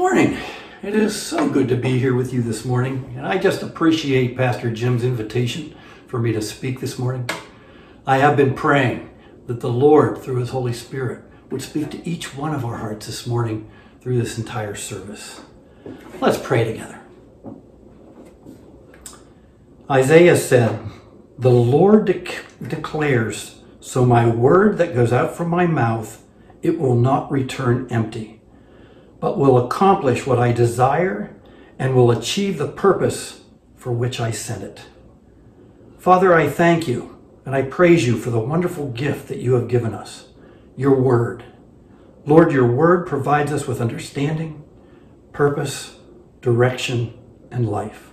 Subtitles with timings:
[0.00, 0.38] morning.
[0.82, 4.34] It is so good to be here with you this morning, and I just appreciate
[4.34, 5.74] Pastor Jim's invitation
[6.06, 7.28] for me to speak this morning.
[8.06, 9.10] I have been praying
[9.46, 13.04] that the Lord, through His Holy Spirit, would speak to each one of our hearts
[13.04, 13.70] this morning
[14.00, 15.42] through this entire service.
[16.18, 16.98] Let's pray together.
[19.90, 20.80] Isaiah said,
[21.38, 22.06] The Lord
[22.66, 26.24] declares, So my word that goes out from my mouth,
[26.62, 28.39] it will not return empty
[29.20, 31.36] but will accomplish what I desire
[31.78, 33.42] and will achieve the purpose
[33.76, 34.86] for which I sent it.
[35.98, 39.68] Father, I thank you and I praise you for the wonderful gift that you have
[39.68, 40.28] given us,
[40.76, 41.44] your word.
[42.24, 44.64] Lord, your word provides us with understanding,
[45.32, 45.96] purpose,
[46.40, 47.18] direction,
[47.50, 48.10] and life.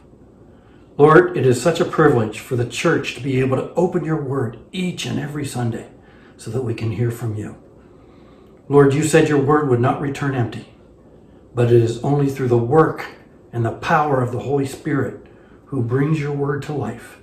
[0.98, 4.22] Lord, it is such a privilege for the church to be able to open your
[4.22, 5.90] word each and every Sunday
[6.38, 7.56] so that we can hear from you.
[8.68, 10.68] Lord, you said your word would not return empty
[11.54, 13.06] but it is only through the work
[13.52, 15.26] and the power of the Holy Spirit
[15.66, 17.20] who brings your word to life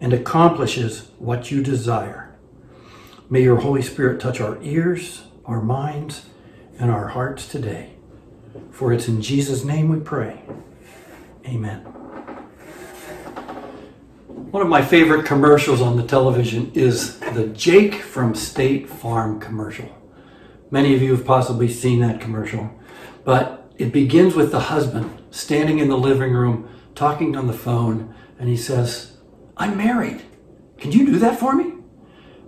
[0.00, 2.36] and accomplishes what you desire.
[3.30, 6.26] May your Holy Spirit touch our ears, our minds,
[6.78, 7.94] and our hearts today.
[8.70, 10.42] For it's in Jesus' name we pray.
[11.46, 11.80] Amen.
[14.50, 19.88] One of my favorite commercials on the television is the Jake from State Farm commercial.
[20.70, 22.70] Many of you have possibly seen that commercial,
[23.24, 28.12] but it begins with the husband standing in the living room talking on the phone,
[28.38, 29.16] and he says,
[29.56, 30.22] I'm married.
[30.78, 31.74] Can you do that for me?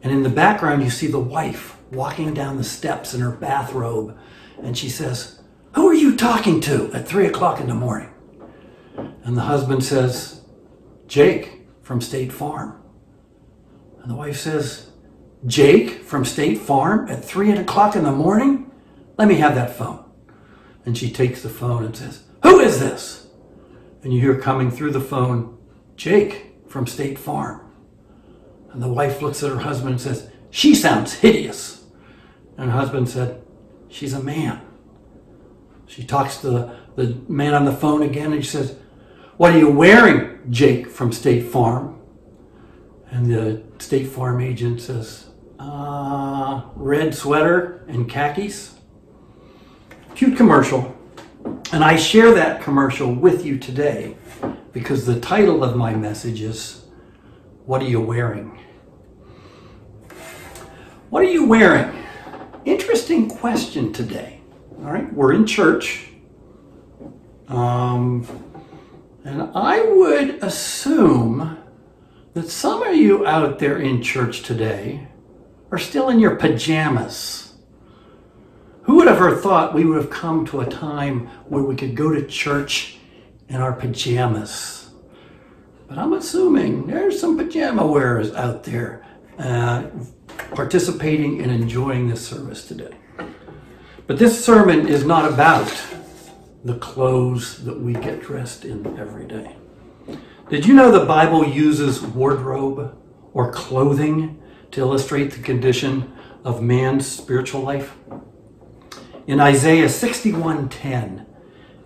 [0.02, 4.18] And in the background, you see the wife walking down the steps in her bathrobe,
[4.60, 5.40] and she says,
[5.74, 8.12] Who are you talking to at three o'clock in the morning?
[9.22, 10.40] And the husband says,
[11.06, 12.80] Jake from State Farm.
[14.02, 14.90] And the wife says,
[15.46, 18.70] Jake from State Farm at three o'clock in the morning?
[19.16, 20.09] Let me have that phone.
[20.84, 23.28] And she takes the phone and says, Who is this?
[24.02, 25.58] And you hear coming through the phone,
[25.96, 27.60] Jake from State Farm.
[28.72, 31.84] And the wife looks at her husband and says, She sounds hideous.
[32.56, 33.42] And her husband said,
[33.88, 34.60] She's a man.
[35.86, 38.76] She talks to the, the man on the phone again and she says,
[39.36, 42.00] What are you wearing, Jake from State Farm?
[43.10, 48.79] And the State Farm agent says, uh, Red sweater and khakis
[50.14, 50.96] cute commercial.
[51.72, 54.16] And I share that commercial with you today
[54.72, 56.84] because the title of my message is
[57.66, 58.58] What Are You Wearing?
[61.10, 62.04] What are you wearing?
[62.64, 64.40] Interesting question today.
[64.78, 66.08] All right, we're in church.
[67.48, 68.26] Um,
[69.24, 71.58] and I would assume
[72.34, 75.08] that some of you out there in church today
[75.72, 77.49] are still in your pajamas.
[78.82, 81.94] Who would have ever thought we would have come to a time where we could
[81.94, 82.98] go to church
[83.48, 84.90] in our pajamas?
[85.86, 89.04] But I'm assuming there's some pajama wearers out there
[89.38, 89.88] uh,
[90.54, 92.96] participating and enjoying this service today.
[94.06, 95.68] But this sermon is not about
[96.64, 99.56] the clothes that we get dressed in every day.
[100.48, 102.96] Did you know the Bible uses wardrobe
[103.32, 104.40] or clothing
[104.72, 106.12] to illustrate the condition
[106.44, 107.94] of man's spiritual life?
[109.26, 111.26] In Isaiah 61:10,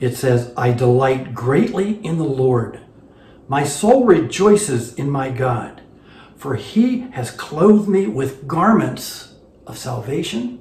[0.00, 2.80] it says, "I delight greatly in the Lord.
[3.48, 5.82] My soul rejoices in my God,
[6.36, 9.34] for he has clothed me with garments
[9.66, 10.60] of salvation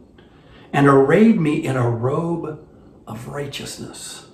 [0.71, 2.59] and arrayed me in a robe
[3.07, 4.25] of righteousness."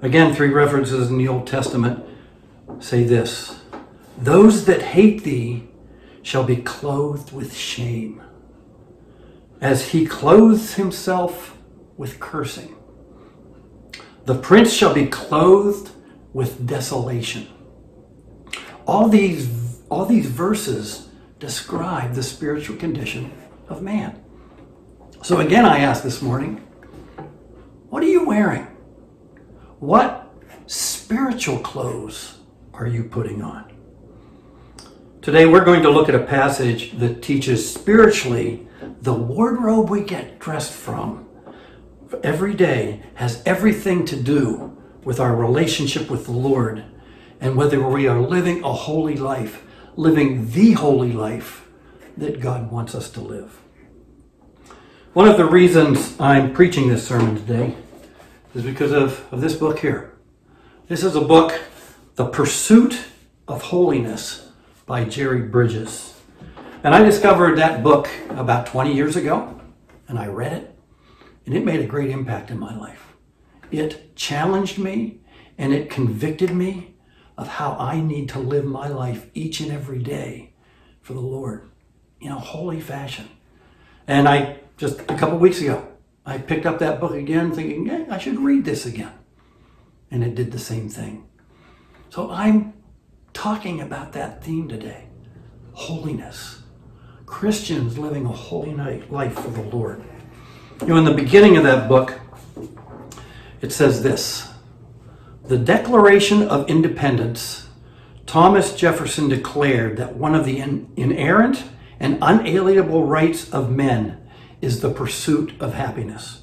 [0.00, 2.00] Again, three references in the Old Testament
[2.78, 3.56] say this
[4.20, 5.64] Those that hate thee
[6.22, 8.22] shall be clothed with shame
[9.64, 11.56] as he clothes himself
[11.96, 12.76] with cursing.
[14.26, 15.90] The prince shall be clothed
[16.34, 17.48] with desolation.
[18.86, 21.08] All these, all these verses
[21.38, 23.32] describe the spiritual condition
[23.70, 24.22] of man.
[25.22, 26.56] So again, I ask this morning,
[27.88, 28.66] what are you wearing?
[29.78, 30.30] What
[30.66, 32.36] spiritual clothes
[32.74, 33.72] are you putting on?
[35.22, 38.68] Today, we're going to look at a passage that teaches spiritually
[39.00, 41.24] the wardrobe we get dressed from
[42.22, 46.84] every day has everything to do with our relationship with the Lord
[47.40, 49.64] and whether we are living a holy life,
[49.96, 51.66] living the holy life
[52.16, 53.60] that God wants us to live.
[55.12, 57.76] One of the reasons I'm preaching this sermon today
[58.54, 60.14] is because of, of this book here.
[60.88, 61.60] This is a book,
[62.16, 63.00] The Pursuit
[63.46, 64.48] of Holiness
[64.86, 66.14] by Jerry Bridges.
[66.84, 69.58] And I discovered that book about 20 years ago,
[70.06, 70.78] and I read it,
[71.46, 73.14] and it made a great impact in my life.
[73.70, 75.20] it challenged me
[75.56, 76.94] and it convicted me
[77.38, 80.52] of how I need to live my life each and every day
[81.00, 81.70] for the Lord
[82.20, 83.30] in a holy fashion.
[84.06, 85.88] And I just a couple weeks ago,
[86.26, 89.12] I picked up that book again thinking, I should read this again.
[90.10, 91.26] And it did the same thing.
[92.10, 92.74] So I'm
[93.32, 95.08] talking about that theme today
[95.72, 96.60] holiness.
[97.26, 100.02] Christians living a holy night life for the Lord.
[100.80, 102.20] You know, in the beginning of that book,
[103.60, 104.52] it says this
[105.44, 107.68] The Declaration of Independence,
[108.26, 110.58] Thomas Jefferson declared that one of the
[110.96, 111.64] inerrant
[112.00, 114.20] and unalienable rights of men
[114.60, 116.42] is the pursuit of happiness.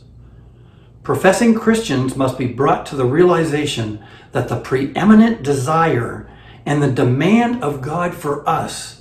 [1.04, 6.30] Professing Christians must be brought to the realization that the preeminent desire
[6.66, 9.01] and the demand of God for us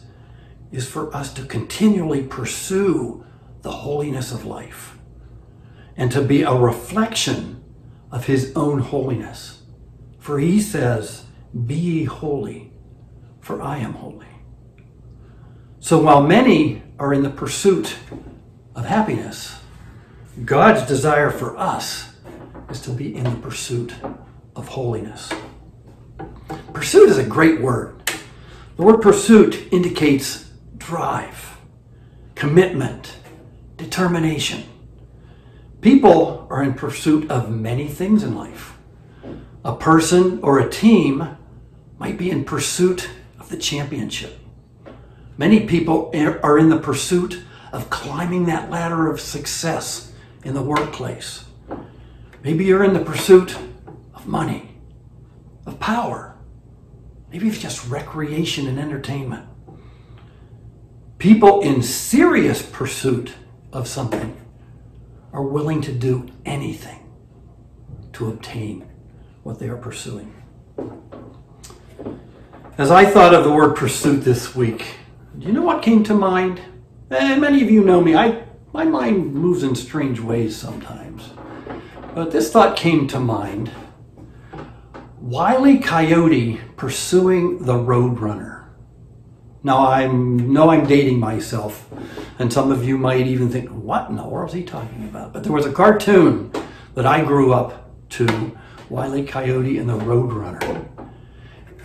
[0.73, 3.25] is for us to continually pursue
[3.63, 4.97] the holiness of life
[5.97, 7.63] and to be a reflection
[8.11, 9.63] of His own holiness.
[10.19, 11.25] For He says,
[11.67, 12.73] Be ye holy,
[13.41, 14.27] for I am holy.
[15.81, 17.97] So while many are in the pursuit
[18.75, 19.57] of happiness,
[20.45, 22.11] God's desire for us
[22.71, 23.95] is to be in the pursuit
[24.55, 25.33] of holiness.
[26.73, 28.03] Pursuit is a great word.
[28.77, 30.50] The word pursuit indicates
[30.81, 31.59] drive,
[32.35, 33.17] commitment,
[33.77, 34.65] determination.
[35.81, 38.77] People are in pursuit of many things in life.
[39.65, 41.37] A person or a team
[41.99, 44.39] might be in pursuit of the championship.
[45.39, 47.43] Many people are in the pursuit
[47.73, 50.13] of climbing that ladder of success
[50.45, 51.45] in the workplace.
[52.43, 53.57] Maybe you're in the pursuit
[54.15, 54.77] of money,
[55.67, 56.37] of power.
[57.31, 59.47] Maybe it's just recreation and entertainment.
[61.21, 63.35] People in serious pursuit
[63.75, 64.35] of something
[65.35, 67.13] are willing to do anything
[68.15, 68.89] to obtain
[69.43, 70.35] what they are pursuing.
[72.79, 74.95] As I thought of the word pursuit this week,
[75.39, 76.63] do you know what came to mind?
[77.11, 78.17] And eh, many of you know me.
[78.17, 81.29] I my mind moves in strange ways sometimes.
[82.15, 83.71] But this thought came to mind.
[85.21, 88.60] Wiley Coyote pursuing the Roadrunner.
[89.63, 91.89] Now I know I'm dating myself,
[92.39, 95.33] and some of you might even think, what in the world is he talking about?
[95.33, 96.51] But there was a cartoon
[96.95, 98.57] that I grew up to,
[98.89, 100.89] Wiley Coyote and the Roadrunner.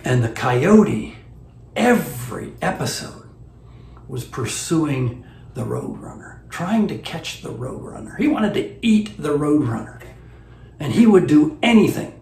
[0.04, 1.16] And the coyote,
[1.74, 3.28] every episode,
[4.08, 5.24] was pursuing
[5.54, 8.18] the Roadrunner, trying to catch the Roadrunner.
[8.18, 10.02] He wanted to eat the Roadrunner,
[10.80, 12.20] and he would do anything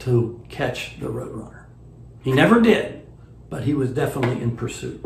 [0.00, 1.64] to catch the Roadrunner.
[2.22, 2.95] He never did,
[3.56, 5.02] but he was definitely in pursuit.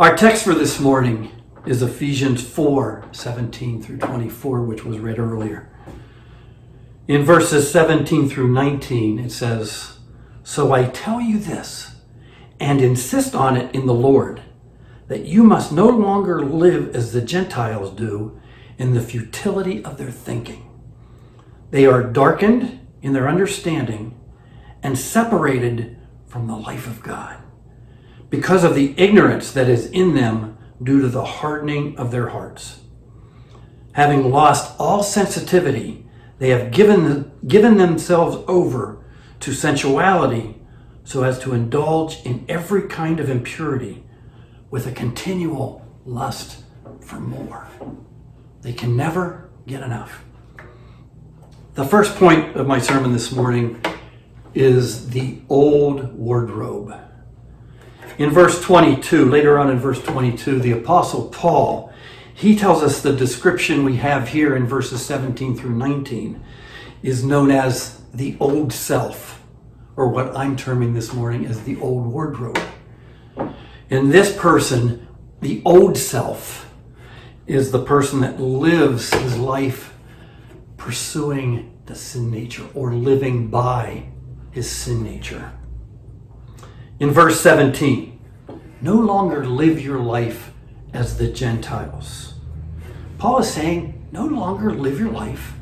[0.00, 1.30] Our text for this morning
[1.64, 5.70] is Ephesians 4 17 through 24, which was read earlier.
[7.06, 9.98] In verses 17 through 19, it says,
[10.42, 12.00] So I tell you this
[12.58, 14.42] and insist on it in the Lord,
[15.06, 18.40] that you must no longer live as the Gentiles do
[18.76, 20.68] in the futility of their thinking.
[21.70, 24.20] They are darkened in their understanding
[24.82, 25.96] and separated
[26.36, 27.38] from the life of God
[28.28, 32.80] because of the ignorance that is in them due to the hardening of their hearts.
[33.92, 36.04] Having lost all sensitivity,
[36.38, 39.02] they have given, given themselves over
[39.40, 40.60] to sensuality
[41.04, 44.04] so as to indulge in every kind of impurity
[44.70, 46.64] with a continual lust
[47.00, 47.66] for more.
[48.60, 50.22] They can never get enough.
[51.72, 53.80] The first point of my sermon this morning
[54.56, 56.98] is the old wardrobe.
[58.16, 61.92] In verse 22, later on in verse 22, the Apostle Paul,
[62.32, 66.42] he tells us the description we have here in verses 17 through 19
[67.02, 69.42] is known as the old self
[69.94, 72.58] or what I'm terming this morning as the old wardrobe.
[73.90, 75.06] In this person,
[75.42, 76.72] the old self
[77.46, 79.94] is the person that lives his life
[80.78, 84.06] pursuing the sin nature or living by
[84.56, 85.52] his sin nature.
[86.98, 88.18] In verse 17,
[88.80, 90.50] no longer live your life
[90.94, 92.32] as the Gentiles.
[93.18, 95.52] Paul is saying, no longer live your life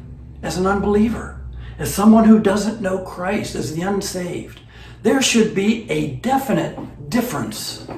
[0.45, 1.45] as an unbeliever
[1.77, 4.61] as someone who doesn't know Christ, as the unsaved.
[5.03, 7.89] There should be a definite difference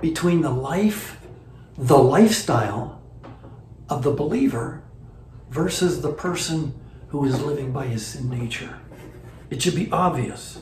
[0.00, 1.20] between the life,
[1.76, 3.02] the lifestyle
[3.90, 4.82] of the believer
[5.50, 6.72] versus the person
[7.08, 8.78] who is living by his sin nature.
[9.50, 10.60] It should be obvious.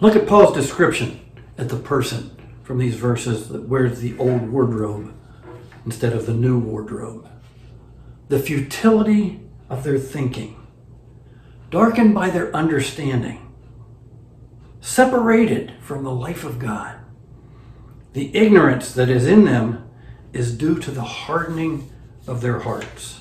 [0.00, 1.20] Look at Paul's description
[1.58, 5.14] at the person from these verses that wears the old wardrobe
[5.84, 7.28] instead of the new wardrobe.
[8.28, 10.56] The futility of their thinking,
[11.70, 13.52] darkened by their understanding,
[14.80, 16.98] separated from the life of God.
[18.12, 19.88] The ignorance that is in them
[20.32, 21.90] is due to the hardening
[22.26, 23.20] of their hearts.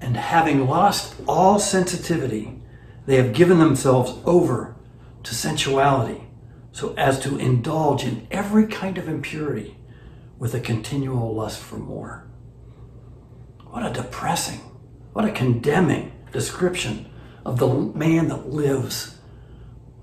[0.00, 2.61] And having lost all sensitivity,
[3.06, 4.76] they have given themselves over
[5.22, 6.24] to sensuality
[6.72, 9.76] so as to indulge in every kind of impurity
[10.38, 12.26] with a continual lust for more.
[13.70, 14.60] What a depressing,
[15.12, 17.10] what a condemning description
[17.44, 19.18] of the man that lives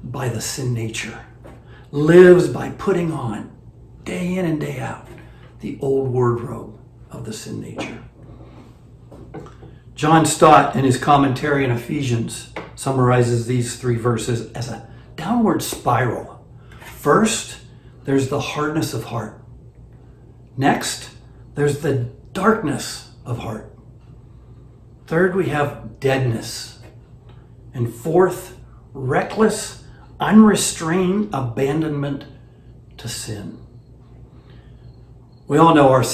[0.03, 1.25] by the sin nature,
[1.91, 3.55] lives by putting on
[4.03, 5.07] day in and day out
[5.59, 6.79] the old wardrobe
[7.11, 8.03] of the sin nature.
[9.99, 14.87] John Stott, in his commentary on Ephesians, summarizes these three verses as a
[15.17, 16.47] downward spiral.
[16.95, 17.59] First,
[18.05, 19.43] there's the hardness of heart.
[20.55, 21.09] Next,
[21.55, 23.77] there's the darkness of heart.
[25.05, 26.79] Third, we have deadness.
[27.73, 28.57] And fourth,
[28.93, 29.83] reckless,
[30.17, 32.23] unrestrained abandonment
[32.99, 33.59] to sin.
[35.45, 36.05] We all know our,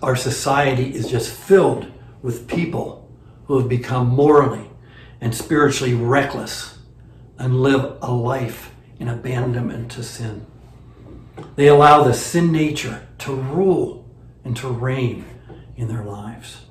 [0.00, 1.90] our society is just filled
[2.22, 3.01] with people
[3.52, 4.70] who have become morally
[5.20, 6.78] and spiritually reckless
[7.38, 10.46] and live a life in abandonment to sin.
[11.56, 14.08] They allow the sin nature to rule
[14.42, 15.26] and to reign
[15.76, 16.62] in their lives.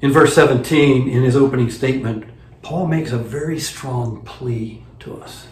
[0.00, 2.24] In verse 17, in his opening statement,
[2.62, 5.48] Paul makes a very strong plea to us.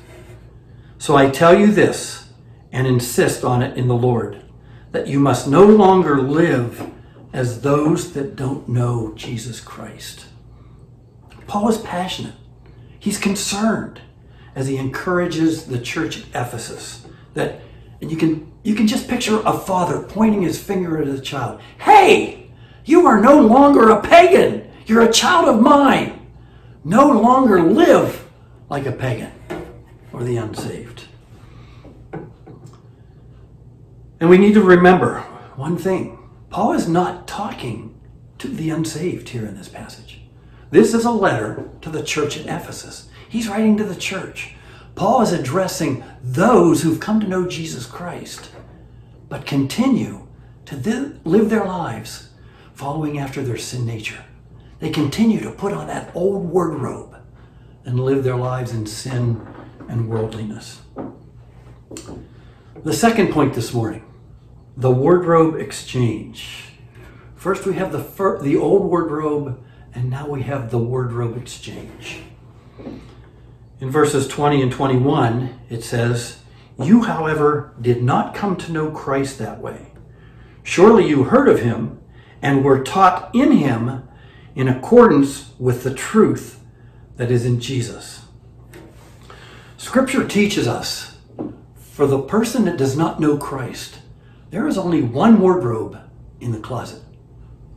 [0.99, 2.29] So I tell you this,
[2.71, 4.45] and insist on it in the Lord,
[4.93, 6.89] that you must no longer live
[7.35, 10.27] as those that don't know Jesus Christ.
[11.49, 12.37] Paul is passionate.
[12.99, 14.01] He's concerned
[14.55, 17.61] as he encourages the church at Ephesus that
[18.01, 21.61] and you can you can just picture a father pointing his finger at his child.
[21.79, 22.51] Hey,
[22.85, 24.71] you are no longer a pagan.
[24.87, 26.27] You're a child of mine.
[26.85, 28.31] No longer live
[28.71, 29.33] like a pagan
[30.13, 31.07] or the unsaved.
[34.21, 35.21] And we need to remember
[35.57, 36.14] one thing
[36.55, 38.01] Paul is not talking
[38.39, 40.21] to the unsaved here in this passage.
[40.71, 43.09] This is a letter to the church at Ephesus.
[43.29, 44.55] He's writing to the church.
[44.95, 48.53] Paul is addressing those who've come to know Jesus Christ,
[49.29, 50.29] but continue
[50.67, 52.29] to th- live their lives
[52.73, 54.25] following after their sin nature.
[54.79, 57.17] They continue to put on that old wardrobe
[57.85, 59.45] and live their lives in sin
[59.89, 60.83] and worldliness.
[62.85, 64.05] The second point this morning
[64.77, 66.71] the wardrobe exchange.
[67.37, 69.63] First, we have the, fir- the old wardrobe,
[69.95, 72.23] and now we have the wardrobe exchange.
[73.81, 76.39] In verses 20 and 21, it says,
[76.79, 79.93] You, however, did not come to know Christ that way.
[80.63, 82.01] Surely you heard of him
[82.41, 84.09] and were taught in him
[84.55, 86.61] in accordance with the truth
[87.17, 88.23] that is in Jesus.
[89.77, 91.19] Scripture teaches us
[91.77, 93.99] for the person that does not know Christ,
[94.55, 95.99] there is only one wardrobe
[96.41, 97.03] in the closet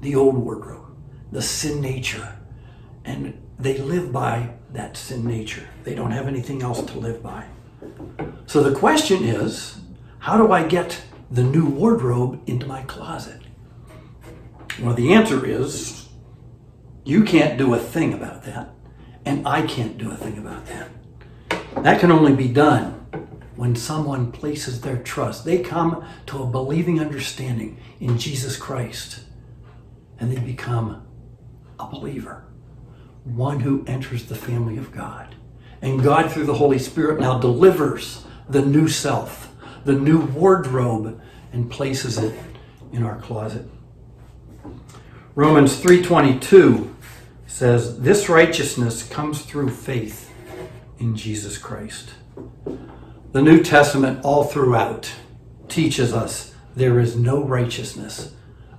[0.01, 0.95] the old wardrobe,
[1.31, 2.37] the sin nature.
[3.03, 5.67] And they live by that sin nature.
[5.83, 7.45] They don't have anything else to live by.
[8.45, 9.79] So the question is
[10.19, 13.41] how do I get the new wardrobe into my closet?
[14.79, 16.09] Well, the answer is
[17.03, 18.69] you can't do a thing about that,
[19.25, 20.89] and I can't do a thing about that.
[21.83, 22.96] That can only be done
[23.57, 25.43] when someone places their trust.
[25.43, 29.21] They come to a believing understanding in Jesus Christ
[30.19, 31.05] and they become
[31.79, 32.45] a believer,
[33.23, 35.35] one who enters the family of God.
[35.81, 39.53] And God, through the Holy Spirit, now delivers the new self,
[39.85, 41.21] the new wardrobe,
[41.51, 42.33] and places it
[42.91, 43.69] in our closet.
[45.35, 46.89] Romans 3:22
[47.45, 50.31] says, "This righteousness comes through faith
[50.97, 52.09] in Jesus Christ."
[53.33, 55.11] The New Testament, all throughout,
[55.67, 58.33] teaches us there is no righteousness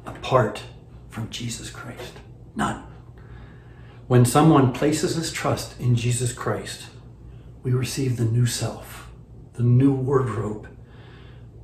[0.07, 0.63] apart
[1.11, 2.15] from Jesus Christ.
[2.57, 2.83] None.
[4.07, 6.87] When someone places his trust in Jesus Christ,
[7.63, 9.11] we receive the new self,
[9.53, 10.67] the new wardrobe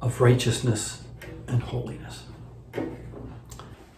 [0.03, 1.05] of righteousness
[1.49, 2.25] and holiness.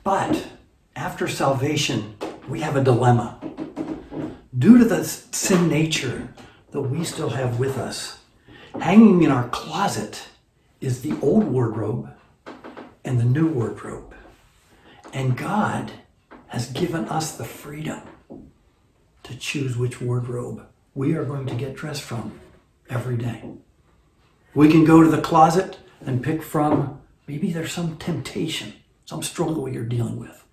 [0.04, 0.46] But
[0.94, 2.16] after salvation,
[2.48, 3.40] we have a dilemma.
[4.56, 6.32] Due to the sin nature
[6.70, 8.15] that we still have with us,
[8.80, 10.28] Hanging in our closet
[10.80, 12.10] is the old wardrobe
[13.04, 14.14] and the new wardrobe.
[15.12, 15.92] And God
[16.48, 18.02] has given us the freedom
[19.24, 22.38] to choose which wardrobe we are going to get dressed from
[22.88, 23.44] every day.
[24.54, 29.68] We can go to the closet and pick from maybe there's some temptation, some struggle
[29.68, 30.44] you're dealing with.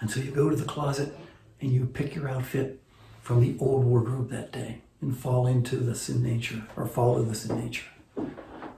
[0.00, 1.14] And so you go to the closet
[1.60, 2.80] and you pick your outfit
[3.22, 7.34] from the old wardrobe that day and fall into the sin nature or follow the
[7.34, 7.86] sin nature.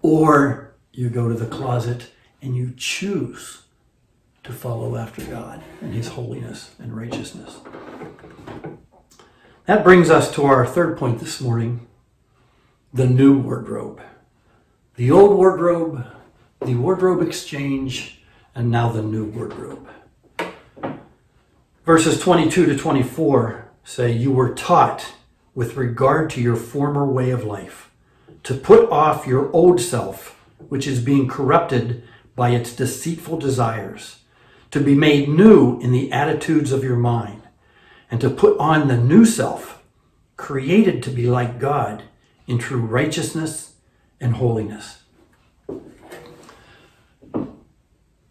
[0.02, 2.10] Or you go to the closet
[2.42, 3.62] and you choose
[4.44, 7.58] to follow after God and His holiness and righteousness.
[9.66, 11.86] That brings us to our third point this morning
[12.92, 14.00] the new wardrobe.
[14.96, 16.06] The old wardrobe,
[16.60, 18.22] the wardrobe exchange,
[18.54, 19.86] and now the new wardrobe.
[21.84, 25.12] Verses 22 to 24 say, You were taught
[25.58, 27.90] with regard to your former way of life
[28.44, 30.38] to put off your old self,
[30.68, 32.00] which is being corrupted
[32.36, 34.20] by its deceitful desires,
[34.70, 37.42] to be made new in the attitudes of your mind,
[38.08, 39.82] and to put on the new self,
[40.36, 42.04] created to be like God
[42.46, 43.72] in true righteousness
[44.20, 45.02] and holiness.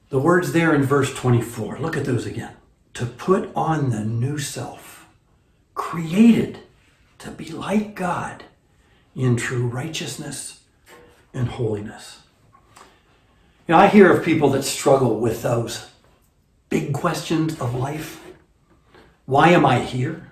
[0.08, 2.54] The words there in verse 24, look at those again.
[2.94, 5.10] To put on the new self,
[5.74, 6.60] created
[7.20, 8.44] to be like God
[9.16, 10.62] in true righteousness
[11.34, 12.22] and holiness.
[13.68, 15.90] You know, I hear of people that struggle with those
[16.70, 18.24] big questions of life.
[19.26, 20.32] Why am I here?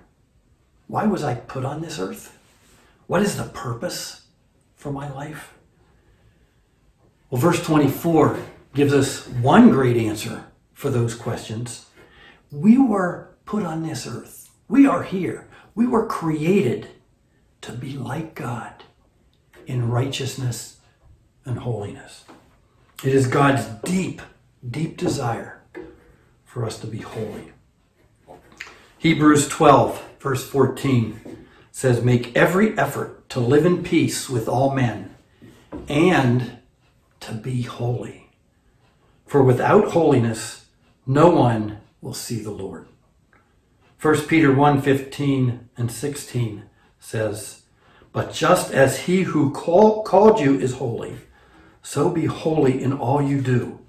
[0.86, 2.38] Why was I put on this earth?
[3.06, 4.26] What is the purpose
[4.74, 5.54] for my life?
[7.30, 8.38] Well, verse 24
[8.74, 11.86] gives us one great answer for those questions.
[12.52, 14.50] We were put on this earth.
[14.68, 15.45] We are here.
[15.76, 16.88] We were created
[17.60, 18.82] to be like God
[19.66, 20.78] in righteousness
[21.44, 22.24] and holiness.
[23.04, 24.22] It is God's deep,
[24.68, 25.60] deep desire
[26.46, 27.52] for us to be holy.
[28.96, 35.14] Hebrews 12, verse 14 says, Make every effort to live in peace with all men
[35.88, 36.56] and
[37.20, 38.30] to be holy.
[39.26, 40.66] For without holiness,
[41.06, 42.88] no one will see the Lord.
[44.00, 46.64] 1 Peter 1 15 and 16
[47.00, 47.62] says,
[48.12, 51.16] But just as he who call, called you is holy,
[51.82, 53.80] so be holy in all you do.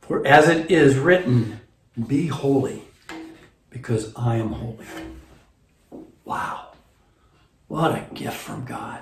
[0.00, 1.60] For as it is written,
[2.06, 2.84] Be holy,
[3.68, 4.86] because I am holy.
[6.24, 6.72] Wow.
[7.68, 9.00] What a gift from God.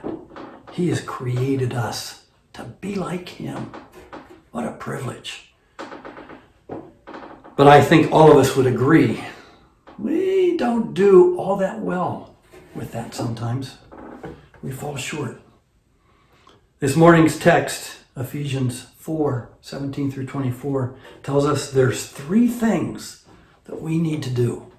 [0.72, 3.72] He has created us to be like Him.
[4.50, 5.52] What a privilege.
[7.56, 9.22] But I think all of us would agree
[9.98, 12.34] we don't do all that well
[12.74, 13.78] with that sometimes.
[14.62, 15.40] We fall short.
[16.78, 23.24] This morning's text, Ephesians 4 17 through 24, tells us there's three things
[23.64, 24.72] that we need to do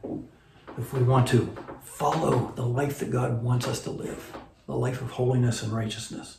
[0.77, 4.33] if we want to follow the life that God wants us to live,
[4.65, 6.37] the life of holiness and righteousness.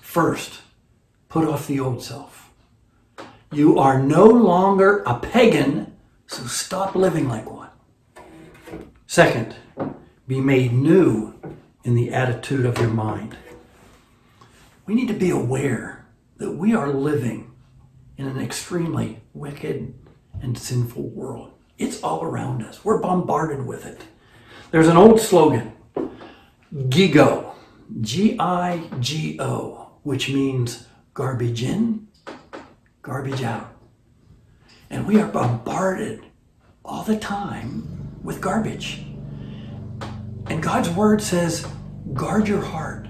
[0.00, 0.60] First,
[1.28, 2.50] put off the old self.
[3.52, 7.70] You are no longer a pagan, so stop living like one.
[9.08, 9.54] Second,
[10.26, 11.34] be made new
[11.84, 13.36] in the attitude of your mind.
[14.84, 16.06] We need to be aware
[16.38, 17.52] that we are living
[18.16, 19.94] in an extremely wicked
[20.42, 21.52] and sinful world.
[21.78, 22.84] It's all around us.
[22.84, 24.02] We're bombarded with it.
[24.72, 25.72] There's an old slogan,
[26.74, 27.54] GIGO,
[28.00, 32.08] G I G O, which means garbage in,
[33.02, 33.72] garbage out.
[34.90, 36.24] And we are bombarded
[36.84, 37.95] all the time
[38.26, 39.04] with garbage.
[40.48, 41.66] And God's word says,
[42.12, 43.06] guard your heart,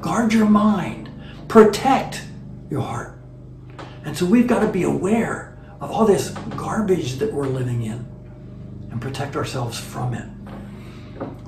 [0.00, 1.10] guard your mind,
[1.48, 2.22] protect
[2.70, 3.18] your heart.
[4.04, 8.06] And so we've got to be aware of all this garbage that we're living in
[8.90, 10.28] and protect ourselves from it.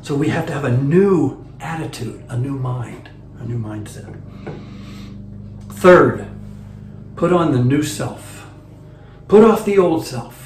[0.03, 4.21] So we have to have a new attitude, a new mind, a new mindset.
[5.69, 6.27] Third,
[7.15, 8.49] put on the new self.
[9.29, 10.46] Put off the old self.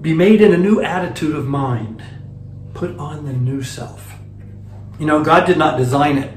[0.00, 2.02] Be made in a new attitude of mind.
[2.74, 4.14] Put on the new self.
[4.98, 6.36] You know, God did not design it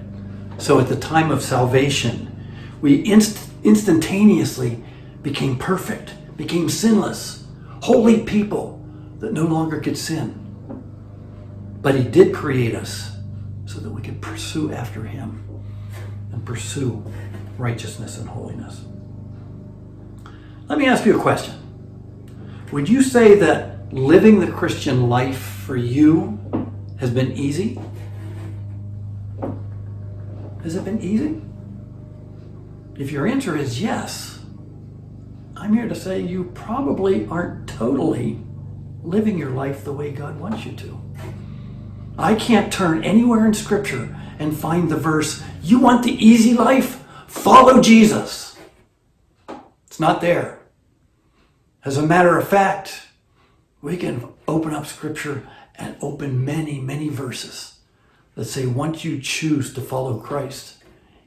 [0.58, 2.30] so at the time of salvation,
[2.82, 4.82] we inst- instantaneously
[5.22, 7.46] became perfect, became sinless,
[7.82, 8.82] holy people
[9.20, 10.40] that no longer could sin.
[11.82, 13.18] But He did create us
[13.66, 15.44] so that we could pursue after Him
[16.32, 17.04] and pursue
[17.58, 18.86] righteousness and holiness.
[20.68, 21.63] Let me ask you a question.
[22.74, 26.40] Would you say that living the Christian life for you
[27.00, 27.80] has been easy?
[30.64, 31.40] Has it been easy?
[32.98, 34.40] If your answer is yes,
[35.56, 38.40] I'm here to say you probably aren't totally
[39.04, 41.00] living your life the way God wants you to.
[42.18, 47.04] I can't turn anywhere in Scripture and find the verse, you want the easy life?
[47.28, 48.58] Follow Jesus.
[49.86, 50.63] It's not there.
[51.86, 53.08] As a matter of fact,
[53.84, 57.80] We can open up scripture and open many, many verses
[58.36, 60.78] that say once you choose to follow Christ,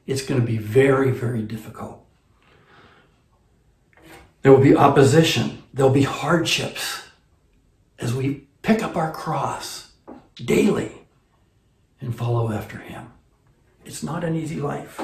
[0.07, 2.03] it's going to be very, very difficult.
[4.41, 5.65] There will be opposition.
[5.75, 7.03] There'll be hardships
[7.99, 9.93] as we pick up our cross
[10.43, 10.93] daily
[12.01, 13.13] and follow after Him.
[13.85, 14.99] It's not an easy life.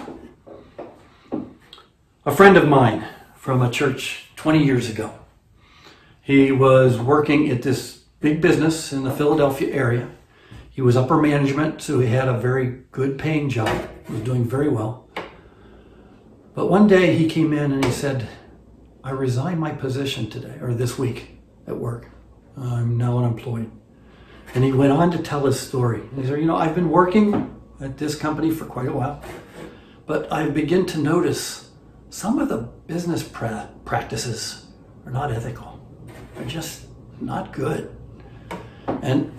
[2.24, 5.12] A friend of mine from a church 20 years ago,
[6.22, 10.08] he was working at this big business in the Philadelphia area.
[10.70, 13.88] He was upper management, so he had a very good paying job.
[14.06, 15.08] He was doing very well.
[16.54, 18.28] But one day he came in and he said,
[19.02, 22.08] I resigned my position today or this week at work.
[22.56, 23.70] I'm now unemployed.
[24.54, 26.02] And he went on to tell his story.
[26.14, 29.20] He said, You know, I've been working at this company for quite a while,
[30.06, 31.70] but I begin to notice
[32.10, 34.66] some of the business pra- practices
[35.04, 35.71] are not ethical.
[36.34, 36.86] They're just
[37.20, 37.94] not good.
[38.86, 39.38] And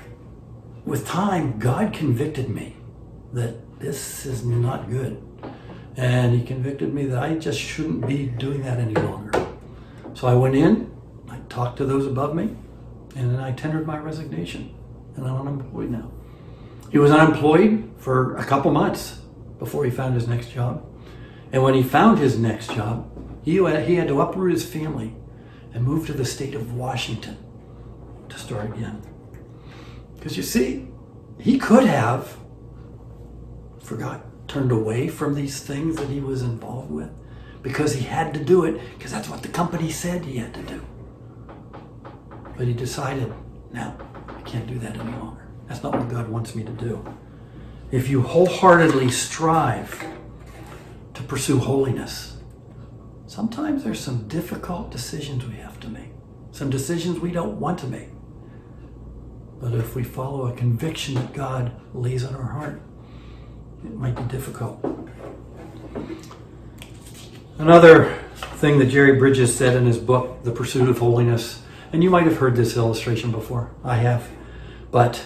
[0.86, 2.76] with time, God convicted me
[3.34, 5.22] that this is not good.
[5.96, 9.48] And He convicted me that I just shouldn't be doing that any longer.
[10.14, 10.92] So I went in,
[11.30, 12.56] I talked to those above me,
[13.16, 14.74] and then I tendered my resignation.
[15.16, 16.12] And I'm unemployed now.
[16.92, 19.20] He was unemployed for a couple months
[19.60, 20.86] before he found his next job.
[21.52, 23.10] And when he found his next job,
[23.44, 25.16] he he had to uproot his family
[25.74, 27.38] and move to the state of Washington
[28.30, 29.02] to start again.
[30.16, 30.88] Because you see,
[31.40, 32.38] he could have
[33.80, 37.10] forgot, turned away from these things that he was involved with
[37.62, 40.62] because he had to do it because that's what the company said he had to
[40.64, 40.86] do.
[42.56, 43.34] But he decided,
[43.72, 43.96] no,
[44.28, 45.48] I can't do that any longer.
[45.68, 47.04] That's not what God wants me to do.
[47.92, 50.06] If you wholeheartedly strive
[51.14, 52.33] to pursue holiness,
[53.34, 56.12] sometimes there's some difficult decisions we have to make,
[56.52, 58.10] some decisions we don't want to make.
[59.60, 62.80] But if we follow a conviction that God lays on our heart,
[63.84, 64.86] it might be difficult.
[67.58, 68.20] Another
[68.58, 72.26] thing that Jerry Bridges said in his book, The Pursuit of Holiness, and you might
[72.26, 73.74] have heard this illustration before.
[73.84, 74.30] I have.
[74.92, 75.26] But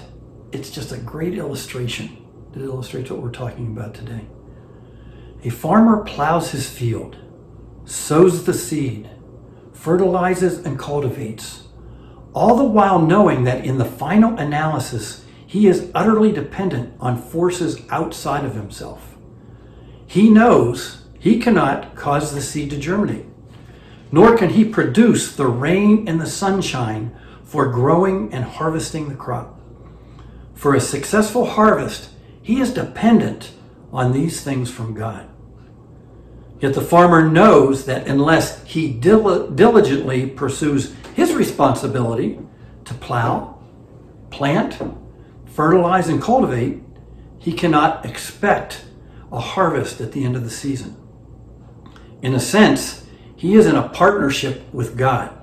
[0.54, 4.28] it's just a great illustration that illustrates what we're talking about today.
[5.44, 7.18] A farmer plows his field,
[7.88, 9.10] sows the seed,
[9.72, 11.64] fertilizes and cultivates,
[12.34, 17.82] all the while knowing that in the final analysis, he is utterly dependent on forces
[17.90, 19.16] outside of himself.
[20.06, 23.26] He knows he cannot cause the seed to germinate,
[24.12, 29.60] nor can he produce the rain and the sunshine for growing and harvesting the crop.
[30.54, 32.10] For a successful harvest,
[32.42, 33.54] he is dependent
[33.94, 35.30] on these things from God.
[36.60, 42.40] Yet the farmer knows that unless he dil- diligently pursues his responsibility
[42.86, 43.60] to plow,
[44.30, 44.78] plant,
[45.46, 46.82] fertilize, and cultivate,
[47.38, 48.86] he cannot expect
[49.32, 50.96] a harvest at the end of the season.
[52.22, 55.38] In a sense, he is in a partnership with God,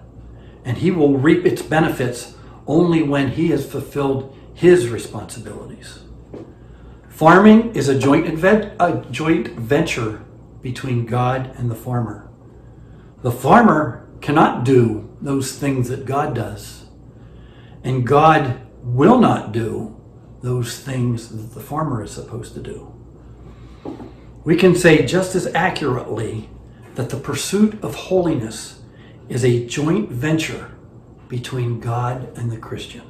[0.65, 2.35] and he will reap its benefits
[2.67, 6.01] only when he has fulfilled his responsibilities.
[7.09, 10.24] Farming is a joint, a joint venture
[10.65, 12.31] between God and the farmer.
[13.21, 16.87] The farmer cannot do those things that God does,
[17.85, 19.95] and God will not do
[20.41, 22.95] those things that the farmer is supposed to do.
[24.43, 26.49] We can say just as accurately
[26.95, 28.81] that the pursuit of holiness
[29.29, 30.71] is a joint venture
[31.29, 33.03] between God and the Christian.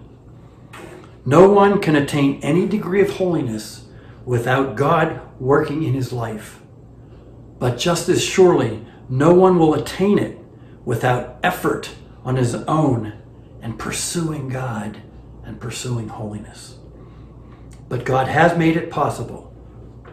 [1.25, 3.87] No one can attain any degree of holiness
[4.25, 6.61] without God working in his life.
[7.59, 10.39] But just as surely, no one will attain it
[10.85, 13.15] without effort on his own
[13.63, 15.03] and pursuing God
[15.45, 16.79] and pursuing holiness.
[17.89, 19.53] But God has made it possible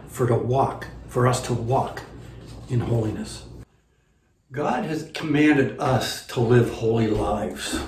[0.06, 2.02] for to walk, for us to walk
[2.68, 3.44] in holiness.
[4.50, 7.80] God has commanded us to live holy lives.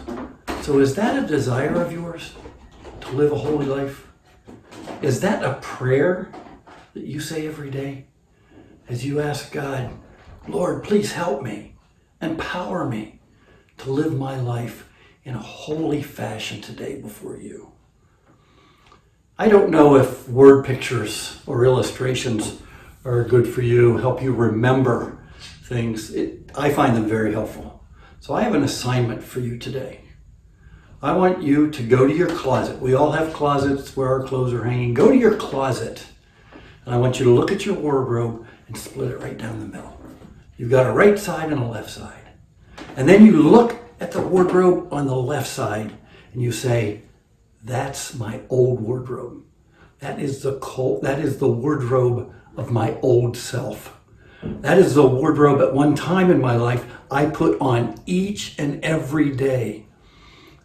[0.63, 2.33] So is that a desire of yours?
[3.03, 4.07] To live a holy life?
[5.03, 6.31] Is that a prayer
[6.95, 8.07] that you say every day?
[8.87, 9.91] As you ask God,
[10.47, 11.75] Lord, please help me,
[12.21, 13.21] empower me
[13.79, 14.91] to live my life
[15.25, 17.73] in a holy fashion today before you.
[19.39, 22.61] I don't know if word pictures or illustrations
[23.07, 25.19] are good for you, help you remember
[25.63, 26.15] things.
[26.15, 27.83] It, I find them very helpful.
[28.21, 30.03] So I have an assignment for you today.
[31.01, 32.81] I want you to go to your closet.
[32.81, 34.93] We all have closets where our clothes are hanging.
[34.93, 36.05] Go to your closet.
[36.85, 39.67] And I want you to look at your wardrobe and split it right down the
[39.67, 40.01] middle.
[40.57, 42.29] You've got a right side and a left side.
[42.97, 45.93] And then you look at the wardrobe on the left side
[46.33, 47.03] and you say,
[47.63, 49.45] That's my old wardrobe.
[50.01, 53.97] That is the col- that is the wardrobe of my old self.
[54.43, 58.85] That is the wardrobe at one time in my life I put on each and
[58.85, 59.87] every day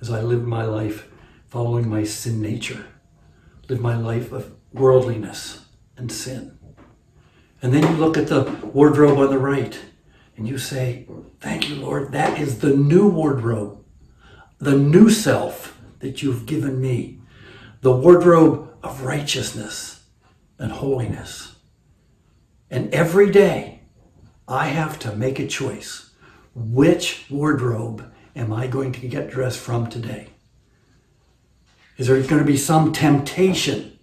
[0.01, 1.07] as I lived my life
[1.47, 2.87] following my sin nature,
[3.67, 6.59] lived my life of worldliness and sin.
[7.61, 8.43] And then you look at the
[8.73, 9.77] wardrobe on the right
[10.37, 11.07] and you say,
[11.39, 12.11] Thank you, Lord.
[12.11, 13.83] That is the new wardrobe,
[14.57, 17.21] the new self that you've given me,
[17.81, 20.03] the wardrobe of righteousness
[20.57, 21.55] and holiness.
[22.69, 23.81] And every day,
[24.47, 26.11] I have to make a choice.
[26.55, 30.29] Which wardrobe am I going to get dressed from today?
[31.97, 33.99] Is there going to be some temptation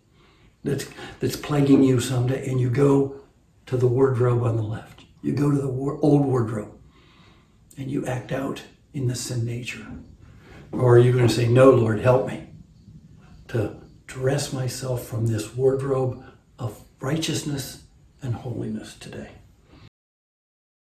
[0.62, 0.87] that's,
[1.21, 3.21] that's plaguing you someday and you go
[3.66, 5.05] to the wardrobe on the left?
[5.22, 6.79] You go to the war- old wardrobe
[7.76, 9.87] and you act out in the sin nature?
[10.72, 12.48] Or are you going to say, No, Lord, help me
[13.48, 13.76] to
[14.07, 16.24] dress myself from this wardrobe
[16.59, 17.85] of righteousness
[18.22, 19.31] and holiness today?